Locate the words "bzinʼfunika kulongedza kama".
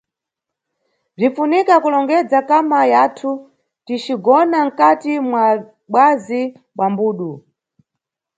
1.15-2.79